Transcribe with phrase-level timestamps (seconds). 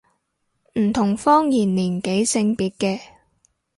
[0.79, 2.99] 唔同方言年紀性別嘅